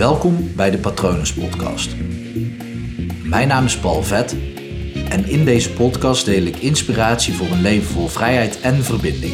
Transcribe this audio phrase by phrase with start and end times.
[0.00, 1.96] Welkom bij de Patronus Podcast.
[3.24, 4.36] Mijn naam is Paul Vet
[5.08, 9.32] en in deze podcast deel ik inspiratie voor een leven vol vrijheid en verbinding.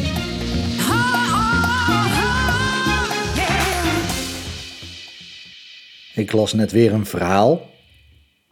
[6.13, 7.61] Ik las net weer een verhaal,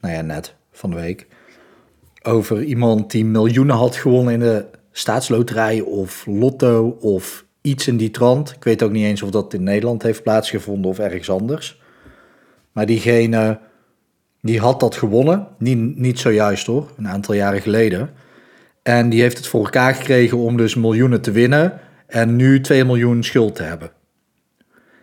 [0.01, 1.27] nou ja, net van de week,
[2.23, 8.11] over iemand die miljoenen had gewonnen in de staatsloterij of lotto of iets in die
[8.11, 8.51] trant.
[8.51, 11.83] Ik weet ook niet eens of dat in Nederland heeft plaatsgevonden of ergens anders.
[12.75, 13.59] Maar diegene
[14.41, 18.09] die had dat gewonnen, niet, niet zojuist hoor, een aantal jaren geleden.
[18.83, 22.85] En die heeft het voor elkaar gekregen om dus miljoenen te winnen en nu 2
[22.85, 23.91] miljoen schuld te hebben.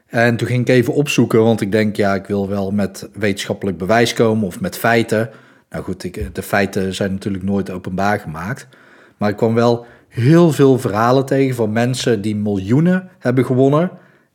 [0.07, 3.79] En toen ging ik even opzoeken, want ik denk, ja, ik wil wel met wetenschappelijk
[3.79, 5.31] bewijs komen of met feiten.
[5.70, 8.69] Nou goed, ik, de feiten zijn natuurlijk nooit openbaar gemaakt.
[9.17, 13.91] Maar ik kwam wel heel veel verhalen tegen van mensen die miljoenen hebben gewonnen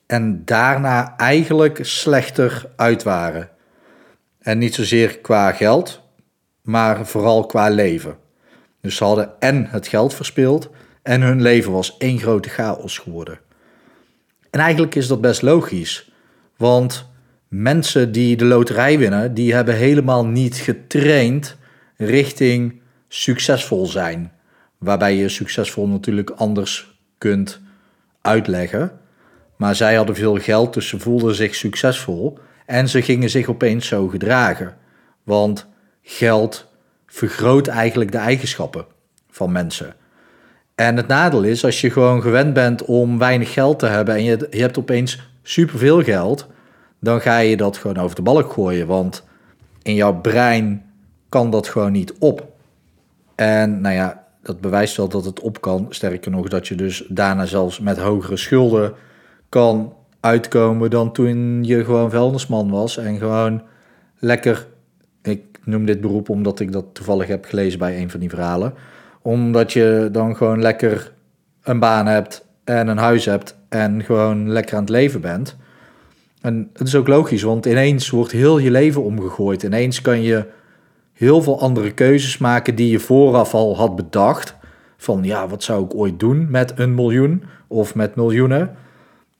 [0.08, 3.50] en daarna eigenlijk slechter uit waren.
[4.40, 6.02] En niet zozeer qua geld,
[6.62, 8.18] maar vooral qua leven.
[8.82, 10.70] Dus ze hadden en het geld verspeeld
[11.04, 13.40] en hun leven was één grote chaos geworden.
[14.49, 16.12] En eigenlijk is dat best logisch,
[16.58, 17.10] want
[17.48, 21.58] mensen die de loterij winnen, die hebben helemaal niet getraind
[21.98, 24.32] richting succesvol zijn.
[24.77, 27.60] Waarbij je succesvol natuurlijk anders kunt
[28.21, 28.99] uitleggen.
[29.58, 32.38] Maar zij hadden veel geld, dus ze voelden zich succesvol.
[32.66, 34.77] En ze gingen zich opeens zo gedragen.
[35.24, 35.68] Want
[36.02, 36.68] geld
[37.05, 38.86] vergroot eigenlijk de eigenschappen
[39.30, 39.96] van mensen.
[40.76, 44.24] En het nadeel is, als je gewoon gewend bent om weinig geld te hebben en
[44.24, 46.48] je, hebt opeens superveel geld,
[46.99, 48.88] dan ga je dat gewoon over de balk gooien.
[48.88, 49.24] Want
[49.82, 50.86] in jouw brein
[51.30, 52.48] kan dat gewoon niet op.
[53.36, 55.86] En nou ja, dat bewijst wel dat het op kan.
[55.90, 58.94] Sterker nog, dat je dus daarna zelfs met hogere schulden
[59.49, 63.62] kan uitkomen dan toen je gewoon vuilnisman was en gewoon
[64.19, 64.67] lekker.
[65.22, 68.73] Ik noem dit beroep omdat ik dat toevallig heb gelezen bij een van die verhalen.
[69.22, 71.13] Omdat je dan gewoon lekker
[71.63, 75.57] een baan hebt en een huis hebt en gewoon lekker aan het leven bent.
[76.41, 79.63] En het is ook logisch, want ineens wordt heel je leven omgegooid.
[79.63, 80.46] Ineens kan je
[81.13, 84.56] heel veel andere keuzes maken die je vooraf al had bedacht.
[84.97, 88.75] Van ja, wat zou ik ooit doen met een miljoen of met miljoenen?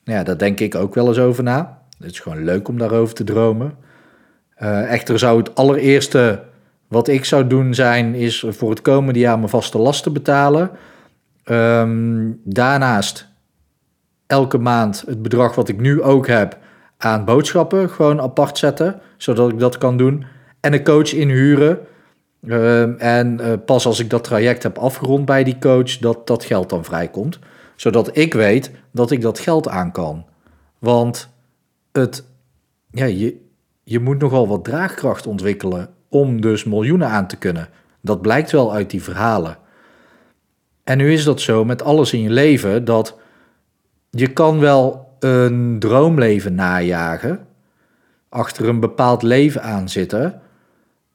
[0.08, 1.82] Ja, daar denk ik ook wel eens over na.
[2.00, 3.76] Het is gewoon leuk om daarover te dromen.
[4.60, 6.44] Uh, echter zou het allereerste
[6.88, 10.70] wat ik zou doen zijn, is voor het komende jaar mijn vaste lasten betalen.
[11.46, 13.28] Um, daarnaast
[14.28, 16.58] elke maand het bedrag wat ik nu ook heb
[16.98, 20.26] aan boodschappen gewoon apart zetten, zodat ik dat kan doen.
[20.60, 21.80] En een coach inhuren.
[22.48, 26.46] Um, en uh, pas als ik dat traject heb afgerond bij die coach, dat dat
[26.46, 27.40] geld dan vrijkomt
[27.78, 30.26] zodat ik weet dat ik dat geld aan kan.
[30.80, 31.30] Want
[31.92, 32.24] het,
[32.92, 33.46] ja, je,
[33.84, 37.70] je moet nogal wat draagkracht ontwikkelen om dus miljoenen aan te kunnen.
[38.02, 39.58] Dat blijkt wel uit die verhalen.
[40.84, 43.18] En nu is dat zo met alles in je leven dat
[44.10, 47.48] je kan wel een droomleven najagen,
[48.30, 50.42] achter een bepaald leven aan zitten.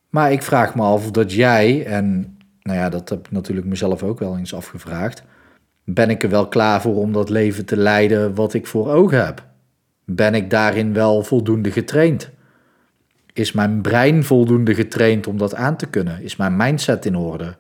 [0.09, 3.67] Maar ik vraag me af of dat jij, en nou ja, dat heb ik natuurlijk
[3.67, 5.23] mezelf ook wel eens afgevraagd,
[5.85, 9.25] ben ik er wel klaar voor om dat leven te leiden wat ik voor ogen
[9.25, 9.47] heb?
[10.05, 12.31] Ben ik daarin wel voldoende getraind?
[13.33, 16.23] Is mijn brein voldoende getraind om dat aan te kunnen?
[16.23, 17.57] Is mijn mindset in orde?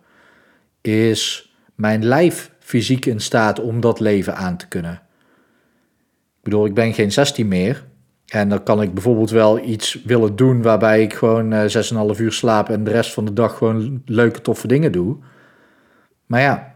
[0.80, 4.92] Is mijn lijf fysiek in staat om dat leven aan te kunnen?
[4.92, 7.84] Ik bedoel, ik ben geen 16 meer.
[8.26, 12.32] En dan kan ik bijvoorbeeld wel iets willen doen waarbij ik gewoon uh, 6,5 uur
[12.32, 15.16] slaap en de rest van de dag gewoon leuke, toffe dingen doe.
[16.26, 16.71] Maar ja,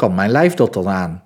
[0.00, 1.22] kan mijn lijf dat dan aan?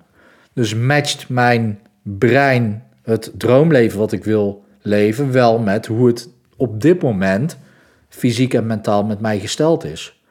[0.53, 6.81] Dus matcht mijn brein het droomleven wat ik wil leven wel met hoe het op
[6.81, 7.57] dit moment
[8.09, 10.21] fysiek en mentaal met mij gesteld is.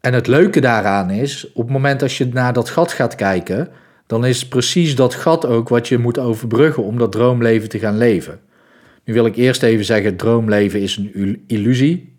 [0.00, 3.68] En het leuke daaraan is, op het moment als je naar dat gat gaat kijken,
[4.06, 7.98] dan is precies dat gat ook wat je moet overbruggen om dat droomleven te gaan
[7.98, 8.40] leven.
[9.04, 12.16] Nu wil ik eerst even zeggen, droomleven is een illusie.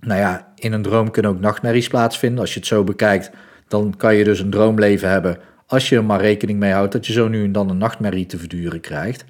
[0.00, 2.40] Nou ja, in een droom kunnen ook nachtmerries plaatsvinden.
[2.40, 3.30] Als je het zo bekijkt,
[3.72, 7.06] dan kan je dus een droomleven hebben als je er maar rekening mee houdt dat
[7.06, 9.24] je zo nu en dan een nachtmerrie te verduren krijgt.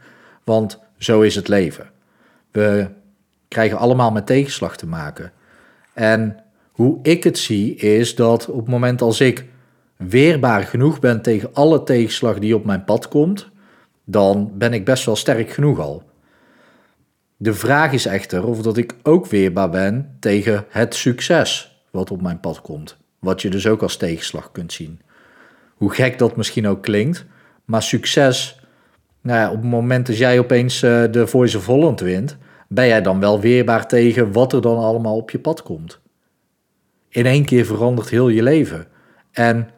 [0.45, 1.91] Want zo is het leven.
[2.51, 2.89] We
[3.49, 5.33] krijgen allemaal met tegenslag te maken.
[5.95, 6.37] En
[6.73, 9.45] hoe ik het zie is dat op het moment als ik
[9.97, 13.51] weerbaar genoeg ben tegen alle tegenslag die op mijn pad komt,
[14.05, 16.03] dan ben ik best wel sterk genoeg al.
[17.37, 22.23] De vraag is echter of dat ik ook weerbaar ben tegen het succes wat op
[22.23, 23.01] mijn pad komt.
[23.23, 25.01] Wat je dus ook als tegenslag kunt zien.
[25.75, 27.25] Hoe gek dat misschien ook klinkt,
[27.65, 28.61] maar succes
[29.21, 31.67] Nou ja, op het moment dat jij opeens uh, de Voice of
[32.01, 32.37] wint,
[32.69, 36.01] ben jij dan wel weerbaar tegen wat er dan allemaal op je pad komt.
[37.09, 38.87] In één keer verandert heel je leven.
[39.33, 39.69] En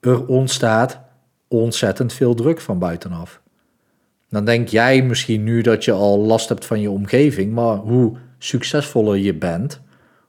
[0.00, 1.00] er ontstaat
[1.48, 3.40] ontzettend veel druk van buitenaf.
[4.30, 8.16] Dan denk jij misschien nu dat je al last hebt van je omgeving, maar hoe
[8.38, 9.80] succesvoller je bent,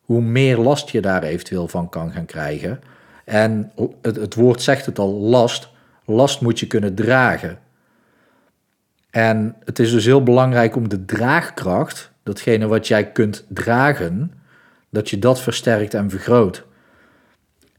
[0.09, 2.81] hoe meer last je daar eventueel van kan gaan krijgen.
[3.25, 3.71] En
[4.01, 5.69] het, het woord zegt het al, last.
[6.05, 7.59] Last moet je kunnen dragen.
[9.09, 14.33] En het is dus heel belangrijk om de draagkracht, datgene wat jij kunt dragen,
[14.89, 16.65] dat je dat versterkt en vergroot.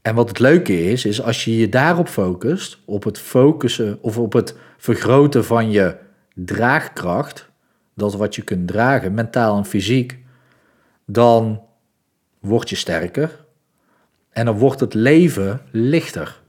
[0.01, 4.17] En wat het leuke is, is als je je daarop focust, op het focussen of
[4.17, 5.95] op het vergroten van je
[6.33, 7.49] draagkracht,
[7.95, 10.19] dat wat je kunt dragen, mentaal en fysiek,
[11.05, 11.69] dan
[12.41, 13.45] word je sterker
[14.29, 16.41] en dan wordt het leven lichter.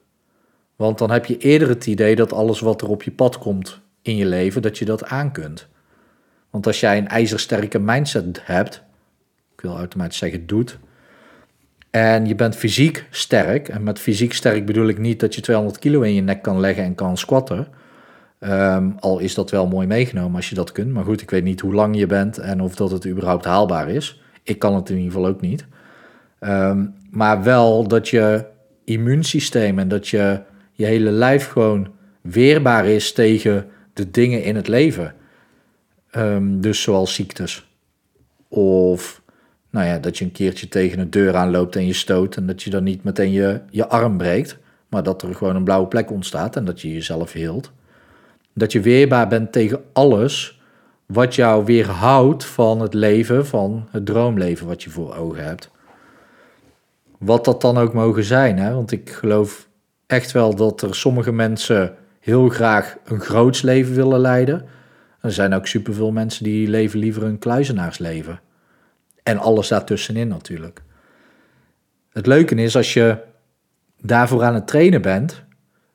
[0.77, 3.81] Want dan heb je eerder het idee dat alles wat er op je pad komt
[4.03, 5.69] in je leven, dat je dat aan kunt.
[6.51, 8.83] Want als jij een ijzersterke mindset hebt,
[9.55, 10.79] ik wil automatisch zeggen doet,
[11.91, 15.79] en je bent fysiek sterk, en met fysiek sterk bedoel ik niet dat je 200
[15.79, 17.69] kilo in je nek kan leggen en kan squatten,
[18.43, 20.93] Ehm, al is dat wel mooi meegenomen als je dat kunt.
[20.93, 23.89] Maar goed, ik weet niet hoe lang je bent en of dat het überhaupt haalbaar
[23.89, 24.23] is.
[24.43, 25.67] Ik kan het in ieder geval ook niet.
[26.43, 28.45] Ehm, maar wel dat je
[28.85, 30.41] immuunsysteem en dat je,
[30.73, 31.89] je hele lijf gewoon
[32.21, 35.15] weerbaar is tegen de dingen in het leven.
[36.11, 37.69] Ehm, dus zoals ziektes.
[38.49, 39.23] Of
[39.71, 42.63] nou ja, dat je een keertje tegen een deur aanloopt en je stoot en dat
[42.63, 44.59] je dan niet meteen je, je arm breekt.
[44.89, 47.73] Maar dat er gewoon een blauwe plek ontstaat en dat je jezelf heelt.
[48.53, 50.61] Dat je weerbaar bent tegen alles
[51.07, 55.71] wat jou weerhoudt van het leven, van het droomleven wat je voor ogen hebt.
[57.23, 58.75] Wat dat dan ook mogen zijn, hè?
[58.75, 59.69] want ik geloof
[60.07, 64.67] echt wel dat er sommige mensen heel graag een groots leven willen leiden.
[65.21, 68.41] Er zijn ook superveel mensen die leven liever een kluizenaarsleven.
[69.23, 70.83] En alles daartussenin natuurlijk.
[72.13, 73.19] Het leuke is, als je
[74.01, 75.45] daarvoor aan het trainen bent,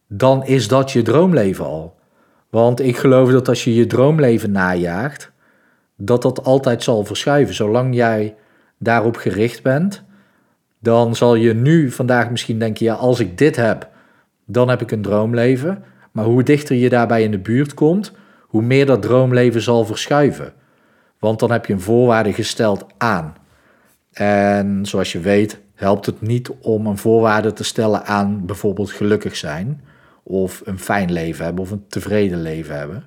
[0.08, 2.00] dan is dat je droomleven al.
[2.50, 5.32] Want ik geloof dat als je je droomleven najaagt,
[5.98, 7.56] dat dat altijd zal verschuiven.
[7.56, 8.36] Zolang jij
[8.78, 10.06] daarop gericht bent,
[10.80, 13.90] dan zal je nu vandaag misschien denken: ja, als ik dit heb,
[14.46, 15.84] dan heb ik een droomleven.
[16.12, 20.54] Maar hoe dichter je daarbij in de buurt komt, hoe meer dat droomleven zal verschuiven.
[21.20, 23.36] Want dan heb je een voorwaarde gesteld aan.
[24.14, 29.36] En zoals je weet, helpt het niet om een voorwaarde te stellen aan bijvoorbeeld gelukkig
[29.36, 29.82] zijn
[30.24, 33.04] of een fijn leven hebben of een tevreden leven hebben.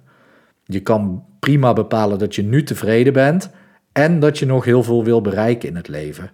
[0.65, 3.51] Je kan prima bepalen dat je nu tevreden bent
[3.93, 6.31] en dat je nog heel veel wil bereiken in het leven.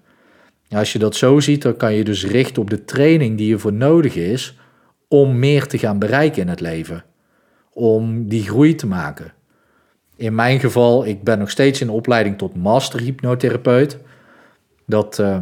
[0.70, 3.58] Als je dat zo ziet, dan kan je dus richten op de training die je
[3.58, 4.58] voor nodig is
[5.08, 7.04] om meer te gaan bereiken in het leven.
[7.72, 9.32] Om die groei te maken.
[10.16, 13.98] In mijn geval, ik ben nog steeds in opleiding tot master hypnotherapeut.
[14.86, 15.38] Dat, uh,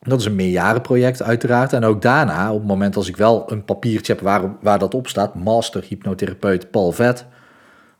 [0.00, 1.72] dat is een meerjarenproject uiteraard.
[1.72, 4.94] En ook daarna, op het moment als ik wel een papiertje heb waar, waar dat
[4.94, 7.26] op staat, master hypnotherapeut Paul Vet.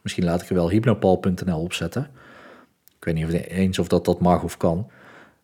[0.02, 2.08] Misschien laat ik er wel hypnopal.nl opzetten.
[2.98, 4.90] Ik weet niet eens of dat, dat mag of kan.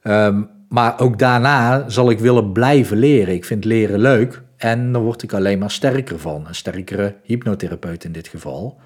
[0.03, 3.35] Ehm, maar ook daarna zal ik willen blijven leren.
[3.35, 6.47] Ik vind leren leuk en dan word ik alleen maar sterker van.
[6.47, 8.79] Een sterkere hypnotherapeut in dit geval.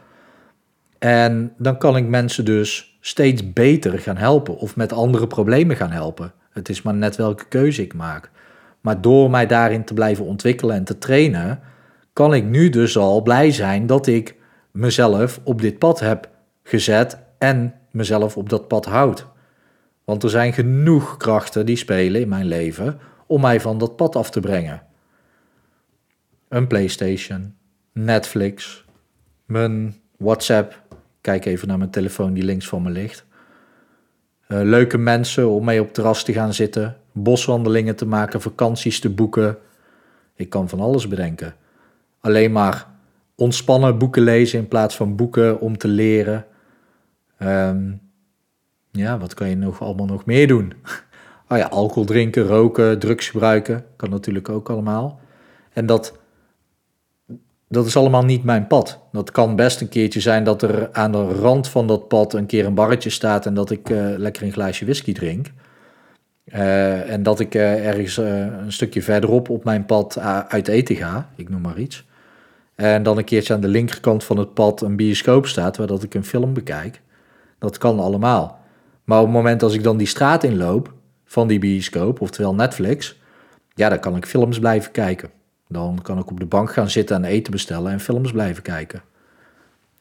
[0.98, 5.90] En dan kan ik mensen dus steeds beter gaan helpen of met andere problemen gaan
[5.90, 6.32] helpen.
[6.50, 8.30] Het is maar net welke keuze ik maak.
[8.80, 11.60] Maar door mij daarin te blijven ontwikkelen en te trainen,
[12.12, 14.37] kan ik nu dus al blij zijn dat ik
[14.70, 16.28] mezelf op dit pad heb
[16.62, 19.26] gezet en mezelf op dat pad houd.
[20.04, 24.16] Want er zijn genoeg krachten die spelen in mijn leven om mij van dat pad
[24.16, 24.83] af te brengen.
[26.49, 27.54] Een PlayStation,
[27.92, 28.85] Netflix,
[29.45, 30.83] mijn WhatsApp.
[31.21, 33.25] Kijk even naar mijn telefoon die links van me ligt.
[34.47, 39.11] Eh, leuke mensen om mee op terras te gaan zitten, boswandelingen te maken, vakanties te
[39.11, 39.59] boeken.
[40.35, 41.54] Ik kan van alles bedenken.
[42.21, 42.87] Alleen maar
[43.35, 46.47] ontspannen boeken lezen in plaats van boeken om te leren.
[47.38, 47.92] Ehm,
[48.90, 50.73] ja, wat kan je nog allemaal nog meer doen?
[51.49, 55.20] oh ja, alcohol drinken, roken, drugs gebruiken, kan natuurlijk ook allemaal.
[55.73, 56.18] En dat
[57.73, 58.99] dat is allemaal niet mijn pad.
[59.12, 62.47] Dat kan best een keertje zijn dat er aan de rand van dat pad een
[62.47, 65.47] keer een barretje staat en dat ik uh, lekker een glaasje whisky drink.
[66.47, 70.18] Uh, en dat ik uh, ergens een stukje verderop op mijn pad
[70.49, 72.06] uit eten ga, ik noem maar iets.
[72.75, 76.02] En dan een keertje aan de linkerkant van het pad een bioscoop staat waar dat
[76.02, 77.00] ik een film bekijk.
[77.59, 78.60] Dat kan allemaal.
[79.11, 80.93] Maar op het moment als ik dan die straat inloop
[81.25, 83.21] van die bioscoop, oftewel Netflix,
[83.75, 85.31] ja, dan kan ik films blijven kijken.
[85.69, 89.02] Dan kan ik op de bank gaan zitten en eten bestellen en films blijven kijken.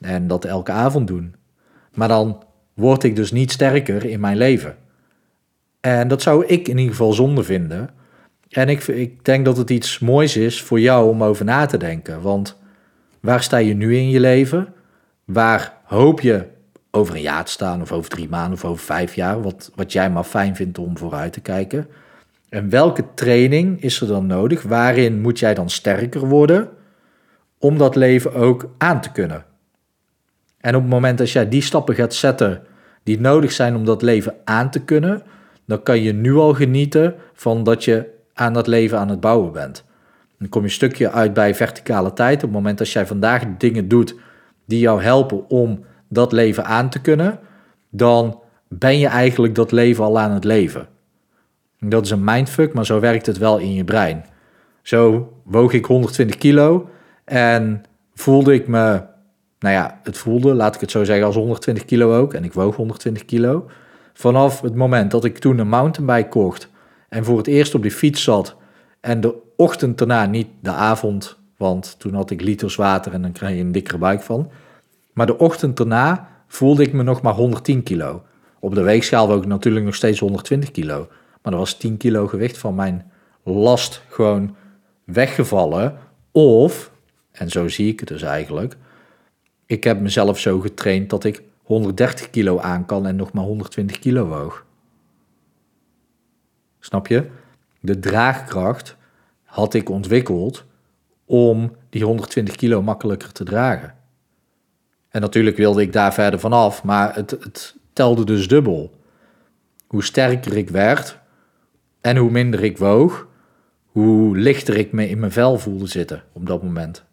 [0.00, 1.34] En dat elke avond doen.
[1.94, 2.42] Maar dan
[2.74, 4.76] word ik dus niet sterker in mijn leven.
[5.80, 7.90] En dat zou ik in ieder geval zonde vinden.
[8.48, 11.76] En ik, ik denk dat het iets moois is voor jou om over na te
[11.76, 12.20] denken.
[12.22, 12.56] Want
[13.20, 14.74] waar sta je nu in je leven?
[15.24, 16.58] Waar hoop je
[16.90, 19.42] over een jaar te staan, of over drie maanden, of over vijf jaar?
[19.42, 21.88] Wat, wat jij maar fijn vindt om vooruit te kijken.
[22.48, 24.62] En welke training is er dan nodig?
[24.62, 26.68] Waarin moet jij dan sterker worden
[27.58, 29.44] om dat leven ook aan te kunnen?
[30.60, 32.62] En op het moment dat jij die stappen gaat zetten
[33.02, 35.22] die nodig zijn om dat leven aan te kunnen,
[35.66, 39.52] dan kan je nu al genieten van dat je aan dat leven aan het bouwen
[39.52, 39.84] bent.
[40.38, 42.34] Dan kom je een stukje uit bij verticale tijd.
[42.34, 44.14] Op het moment dat jij vandaag dingen doet
[44.64, 47.38] die jou helpen om dat leven aan te kunnen,
[47.90, 50.88] dan ben je eigenlijk dat leven al aan het leven.
[51.78, 54.24] Dat is een mindfuck, maar zo werkt het wel in je brein.
[54.82, 56.88] Zo woog ik 120 kilo
[57.24, 57.82] en
[58.14, 59.02] voelde ik me,
[59.58, 62.34] nou ja, het voelde, laat ik het zo zeggen, als 120 kilo ook.
[62.34, 63.70] En ik woog 120 kilo.
[64.12, 66.68] Vanaf het moment dat ik toen een mountainbike kocht
[67.08, 68.56] en voor het eerst op die fiets zat
[69.00, 73.32] en de ochtend daarna, niet de avond, want toen had ik liters water en dan
[73.32, 74.50] krijg je een dikkere buik van.
[75.12, 78.22] Maar de ochtend daarna voelde ik me nog maar 110 kilo.
[78.58, 81.08] Op de weegschaal woog ik natuurlijk nog steeds 120 kilo.
[81.42, 83.10] Maar er was 10 kilo gewicht van mijn
[83.42, 84.56] last gewoon
[85.04, 85.98] weggevallen.
[86.32, 86.92] Of,
[87.32, 88.76] en zo zie ik het dus eigenlijk,
[89.66, 93.98] ik heb mezelf zo getraind dat ik 130 kilo aan kan en nog maar 120
[93.98, 94.64] kilo woog.
[96.78, 97.26] Snap je?
[97.80, 98.96] De draagkracht
[99.44, 100.64] had ik ontwikkeld
[101.24, 103.94] om die 120 kilo makkelijker te dragen.
[105.10, 108.90] En natuurlijk wilde ik daar verder vanaf, maar het, het telde dus dubbel.
[109.86, 111.18] Hoe sterker ik werd,
[112.00, 113.28] en hoe minder ik woog,
[113.86, 117.04] hoe lichter ik me in mijn vel voelde zitten op dat moment.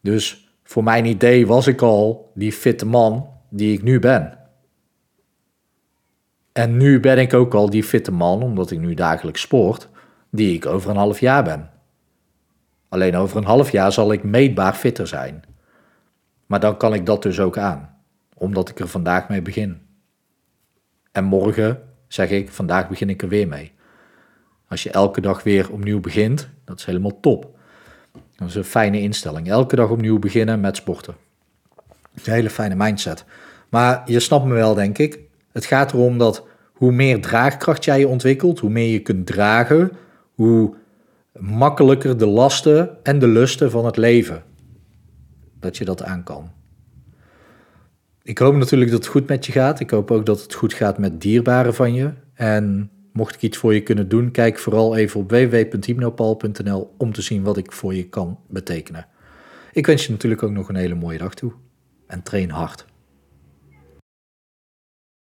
[0.00, 4.38] Dus voor mijn idee was ik al die fitte man die ik nu ben.
[6.52, 9.88] En nu ben ik ook al die fitte man, omdat ik nu dagelijks sport,
[10.30, 11.70] die ik over een half jaar ben.
[12.88, 15.44] Alleen over een half jaar zal ik meetbaar fitter zijn.
[16.48, 17.94] Maar dan kan ik dat dus ook aan,
[18.34, 19.80] omdat ik er vandaag mee begin.
[21.12, 23.72] En morgen zeg ik, vandaag begin ik er weer mee.
[24.68, 27.58] Als je elke dag weer opnieuw begint, dat is helemaal top.
[28.36, 29.48] Dat is een fijne instelling.
[29.48, 31.14] Elke dag opnieuw beginnen met sporten.
[32.14, 33.24] Een hele fijne mindset.
[33.68, 35.18] Maar je snapt me wel, denk ik.
[35.52, 39.92] Het gaat erom dat hoe meer draagkracht jij je ontwikkelt, hoe meer je kunt dragen,
[40.34, 40.74] hoe
[41.32, 44.42] makkelijker de lasten en de lusten van het leven.
[45.60, 46.50] Dat je dat aan kan.
[48.22, 49.80] Ik hoop natuurlijk dat het goed met je gaat.
[49.80, 52.12] Ik hoop ook dat het goed gaat met dierbaren van je.
[52.34, 57.22] En Mocht ik iets voor je kunnen doen, kijk vooral even op www.hypnopal.nl om te
[57.22, 59.06] zien wat ik voor je kan betekenen.
[59.72, 61.52] Ik wens je natuurlijk ook nog een hele mooie dag toe
[62.06, 62.86] en train hard.